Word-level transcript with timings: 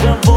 Let's 0.00 0.33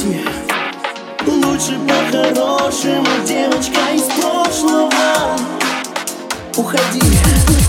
прости 0.00 0.20
Лучше 1.26 1.78
по-хорошему, 1.86 3.06
девочка 3.26 3.80
из 3.94 4.04
прошлого. 4.04 5.36
Уходи 6.56 7.59